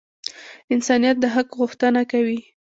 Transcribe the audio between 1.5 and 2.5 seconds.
غوښتنه کوي.